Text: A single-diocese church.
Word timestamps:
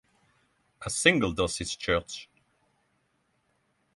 A 0.81 0.89
single-diocese 0.89 1.75
church. 1.77 2.27